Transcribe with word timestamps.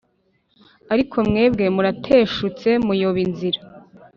Ariko 0.93 1.15
mwebwe 1.27 1.65
murateshutse 1.75 2.69
muyoba 2.85 3.19
inzira 3.25 3.59